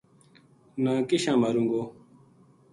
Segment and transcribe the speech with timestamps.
[0.83, 1.81] نا کِشاں ماروں گو